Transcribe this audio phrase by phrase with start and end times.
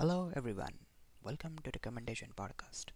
[0.00, 0.76] Hello, everyone.
[1.22, 2.86] Welcome to Recommendation Podcast.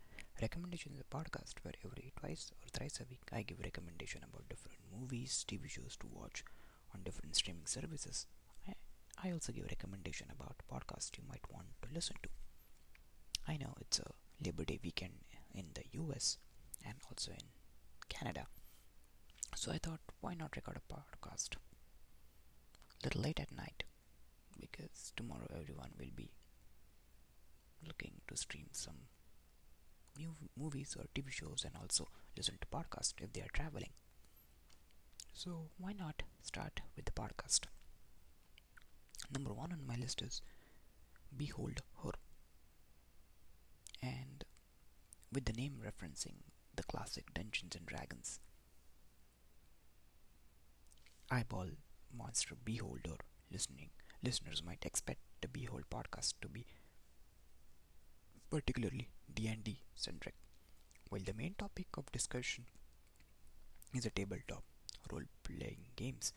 [0.40, 4.48] Recommendation is a podcast where every twice or thrice a week I give recommendation about
[4.48, 6.44] different movies, TV shows to watch
[6.94, 8.24] on different streaming services.
[8.66, 8.72] I,
[9.22, 12.30] I also give recommendation about podcasts you might want to listen to.
[13.46, 14.10] I know it's a
[14.42, 15.12] Labor Day weekend
[15.54, 16.38] in the US
[16.86, 17.48] and also in
[18.08, 18.46] Canada.
[19.54, 21.56] So I thought why not record a podcast?
[21.56, 23.84] A Little late at night
[24.58, 26.30] because tomorrow everyone will be
[27.86, 29.08] looking to stream some
[30.16, 33.90] new movies or TV shows and also listen to podcasts if they are traveling.
[35.32, 37.66] So why not start with the podcast?
[39.32, 40.40] Number one on my list is
[41.36, 42.12] Behold Her.
[44.02, 44.44] And
[45.32, 46.36] with the name referencing
[46.76, 48.40] the classic Dungeons and Dragons,
[51.30, 51.70] eyeball
[52.16, 53.16] monster beholder
[53.50, 53.90] listening
[54.22, 56.66] listeners might expect the Behold podcast to be
[58.54, 60.34] particularly D&D centric,
[61.08, 62.64] while the main topic of discussion
[63.92, 64.62] is a tabletop
[65.10, 66.32] role-playing games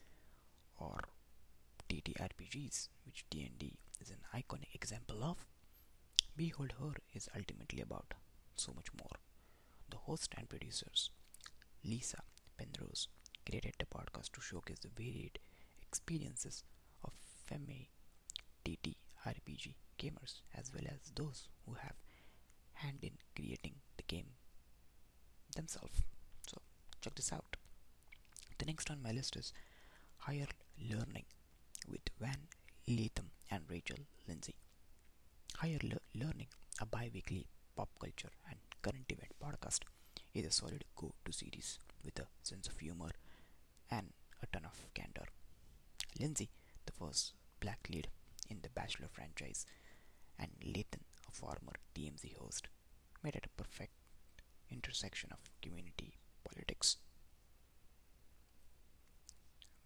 [0.79, 0.97] or
[1.87, 5.45] TTRPGs, which D&D is an iconic example of.
[6.35, 8.15] Behold Her is ultimately about
[8.55, 9.17] so much more.
[9.91, 11.11] The host and producers,
[11.85, 12.23] Lisa
[12.57, 13.09] Penrose,
[13.47, 15.37] created the podcast to showcase the varied
[15.83, 16.63] experiences
[17.03, 17.11] of
[17.45, 17.85] femme
[18.65, 21.93] TTRPG gamers as well as those who have
[22.83, 24.27] hand in creating the game
[25.55, 26.03] themselves.
[26.47, 26.57] So
[27.01, 27.55] check this out.
[28.57, 29.53] The next on my list is
[30.19, 30.47] Higher
[30.91, 31.25] Learning
[31.89, 32.47] with Van
[32.87, 34.55] Lathan and Rachel Lindsay.
[35.57, 36.47] Higher Le- Learning,
[36.81, 39.81] a bi-weekly pop culture and current event podcast,
[40.33, 43.11] is a solid go-to series with a sense of humor
[43.89, 44.11] and
[44.41, 45.25] a ton of candor.
[46.19, 46.49] Lindsay,
[46.85, 48.07] the first black lead
[48.49, 49.65] in the Bachelor franchise,
[50.39, 50.51] and
[52.25, 52.67] A host,
[53.23, 53.93] made it a perfect
[54.71, 56.97] intersection of community politics,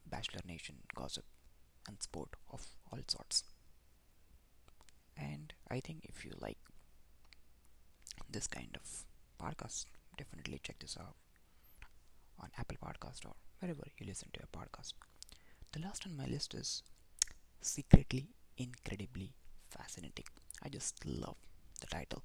[0.05, 1.25] Bachelor Nation gossip,
[1.87, 3.43] and sport of all sorts.
[5.17, 6.57] And I think if you like
[8.29, 9.05] this kind of
[9.41, 9.85] podcast,
[10.17, 11.15] definitely check this out
[12.39, 14.93] on Apple Podcast or wherever you listen to a podcast.
[15.71, 16.83] The last on my list is
[17.61, 19.33] Secretly Incredibly
[19.69, 20.25] Fascinating.
[20.63, 21.37] I just love
[21.81, 22.23] the title.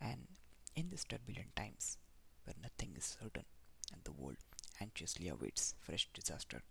[0.00, 0.28] And
[0.74, 1.98] in these turbulent times
[2.44, 3.44] where nothing is certain
[3.92, 4.36] and the world
[4.80, 6.62] anxiously awaits fresh disaster,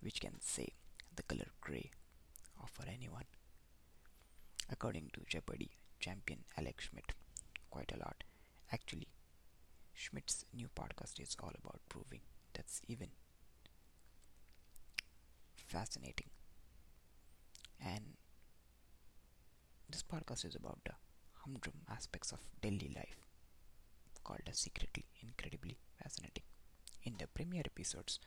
[0.00, 0.68] which can say
[1.16, 1.90] the color grey
[2.62, 3.26] offer anyone.
[4.70, 5.70] According to Jeopardy
[6.00, 7.12] champion Alex Schmidt,
[7.70, 8.24] quite a lot.
[8.72, 9.08] Actually,
[9.94, 12.20] Schmidt's new podcast is all about proving
[12.54, 13.08] that's even
[15.56, 16.30] fascinating.
[17.84, 18.16] And
[19.92, 20.92] this podcast is about the
[21.44, 23.18] humdrum aspects of daily life,
[24.24, 26.44] called as secretly incredibly fascinating.
[27.04, 28.18] In the premiere episodes,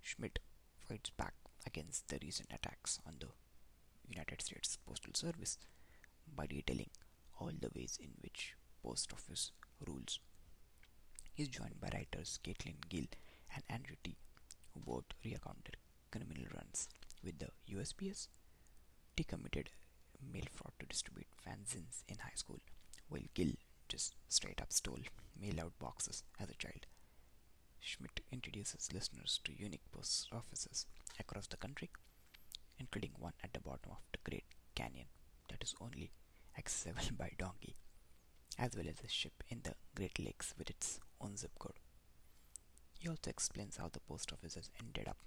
[0.00, 0.38] Schmidt
[0.88, 1.34] fights back
[1.66, 3.26] against the recent attacks on the
[4.08, 5.58] United States Postal Service
[6.34, 6.90] by detailing
[7.38, 9.52] all the ways in which post office
[9.86, 10.18] rules.
[11.34, 13.08] He is joined by writers Caitlin Gill
[13.54, 14.16] and Andrew Ti,
[14.72, 15.76] who both recounted
[16.10, 16.88] criminal runs
[17.22, 18.28] with the USPS.
[19.16, 19.68] Ti committed
[20.32, 22.60] mail fraud to distribute fanzines in high school,
[23.08, 23.52] while Gill
[23.88, 25.00] just straight up stole
[25.40, 26.86] mail out boxes as a child.
[27.80, 30.86] Schmidt introduces listeners to unique post offices
[31.18, 31.90] across the country,
[32.78, 35.06] including one at the bottom of the Great Canyon
[35.48, 36.10] that is only
[36.56, 37.76] accessible by donkey,
[38.58, 41.78] as well as a ship in the Great Lakes with its own zip code.
[42.98, 45.18] He also explains how the post office has ended up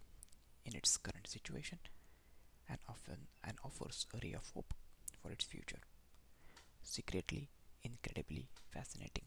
[0.65, 1.79] in its current situation
[2.69, 4.73] and often and offers a ray of hope
[5.21, 5.79] for its future.
[6.83, 7.49] Secretly,
[7.83, 9.25] incredibly fascinating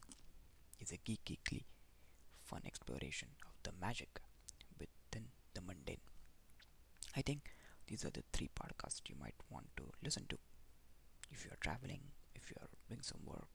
[0.79, 1.63] is a geekily
[2.43, 4.19] fun exploration of the magic
[4.79, 6.01] within the mundane.
[7.15, 7.51] I think
[7.87, 10.37] these are the three podcasts you might want to listen to
[11.31, 12.01] if you are traveling,
[12.35, 13.47] if you are doing some work,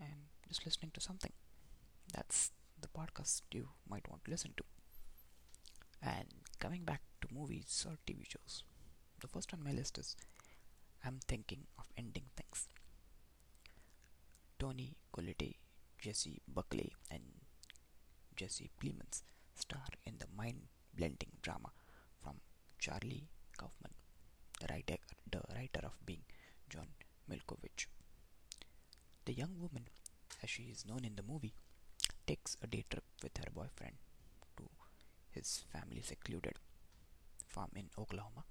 [0.00, 1.32] and just listening to something.
[2.12, 2.50] That's
[2.80, 4.64] the podcast you might want to listen to.
[6.02, 6.26] And
[6.60, 8.64] coming back to movies or TV shows,
[9.20, 10.16] the first on my list is
[11.06, 12.66] I'm thinking of ending things.
[14.58, 15.54] Toni Collette,
[16.00, 17.22] Jessie Buckley, and
[18.34, 19.22] Jesse Plemons
[19.54, 21.70] star in the mind-blending drama
[22.20, 22.40] from
[22.80, 23.92] Charlie Kaufman,
[24.60, 24.96] the writer,
[25.30, 26.24] the writer of Being,
[26.68, 26.88] John
[27.30, 27.86] Malkovich.
[29.26, 29.86] The young woman,
[30.42, 31.54] as she is known in the movie,
[32.26, 33.94] takes a day trip with her boyfriend
[34.56, 34.64] to
[35.30, 36.54] his family secluded
[37.46, 38.42] farm in Oklahoma.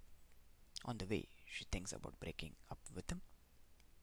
[0.86, 3.22] On the way, she thinks about breaking up with him,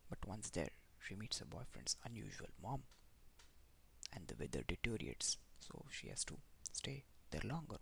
[0.08, 2.82] but once there, she meets her boyfriend's unusual mom,
[4.14, 6.34] and the weather deteriorates, so she has to
[6.72, 7.76] stay there longer.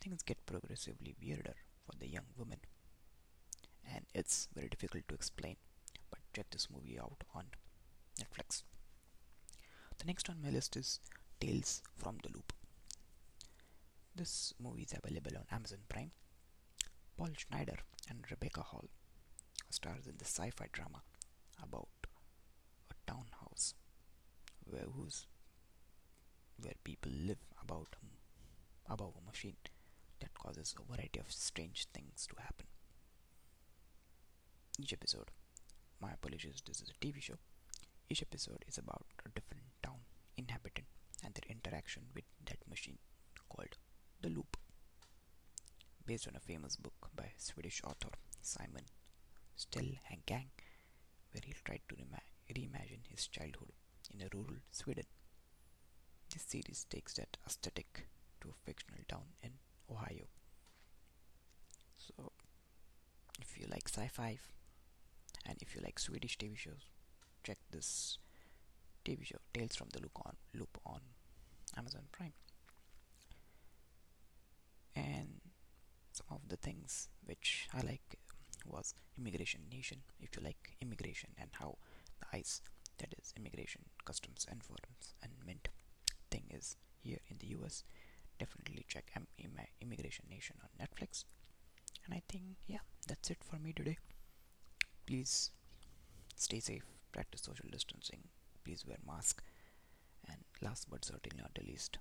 [0.00, 1.54] Things get progressively weirder
[1.86, 2.58] for the young woman,
[3.94, 5.56] and it's very difficult to explain.
[6.10, 7.46] But check this movie out on
[8.18, 8.62] Netflix.
[9.98, 11.00] The next on my list is
[11.40, 12.52] Tales from the Loop.
[14.14, 16.10] This movie is available on Amazon Prime.
[17.16, 17.78] Paul Schneider
[18.08, 18.84] and Rebecca Hall
[19.70, 21.02] stars in the sci-fi drama
[21.62, 21.88] about
[22.90, 23.74] a townhouse
[24.64, 25.26] where whose
[26.60, 27.96] where people live about
[28.88, 29.56] above a machine
[30.20, 32.66] that causes a variety of strange things to happen.
[34.78, 35.30] Each episode,
[36.00, 37.38] my apologies, this is a TV show.
[38.08, 40.00] Each episode is about a different town
[40.36, 40.86] inhabitant
[41.24, 42.98] and their interaction with that machine
[43.48, 43.76] called
[44.20, 44.56] the Loop,
[46.12, 48.10] based on a famous book by Swedish author
[48.42, 48.84] Simon
[49.56, 50.50] Stålenhag,
[51.30, 53.72] where he tried to reimagine his childhood
[54.12, 55.06] in a rural Sweden.
[56.30, 58.08] This series takes that aesthetic
[58.42, 59.52] to a fictional town in
[59.90, 60.26] Ohio.
[61.96, 62.32] So,
[63.40, 64.38] if you like sci fi
[65.46, 66.90] and if you like Swedish TV shows,
[67.42, 68.18] check this
[69.02, 71.00] TV show Tales from the Loop on, Loop on
[71.78, 72.34] Amazon Prime
[74.94, 75.41] and
[76.12, 78.18] some of the things which I like
[78.66, 79.98] was Immigration Nation.
[80.20, 81.78] If you like immigration and how
[82.20, 82.60] the ICE,
[82.98, 85.68] that is Immigration, Customs, Enforcement and mint
[86.30, 87.84] thing is here in the US,
[88.38, 89.10] definitely check
[89.80, 91.24] Immigration Nation on Netflix.
[92.04, 93.98] And I think, yeah, that's it for me today.
[95.06, 95.50] Please
[96.36, 98.24] stay safe, practice social distancing,
[98.64, 99.42] please wear mask.
[100.28, 101.98] And last but certainly not the least,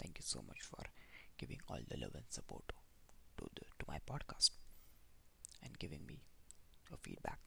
[0.00, 0.82] thank you so much for
[1.38, 2.72] giving all the love and support
[3.40, 4.50] to the to my podcast
[5.62, 6.20] and giving me
[6.92, 7.38] a feedback.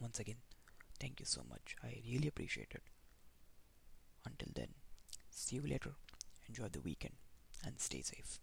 [0.00, 0.36] Once again,
[1.00, 1.76] thank you so much.
[1.82, 2.82] I really appreciate it.
[4.24, 4.74] Until then,
[5.30, 5.94] see you later.
[6.48, 7.14] Enjoy the weekend
[7.64, 8.40] and stay safe.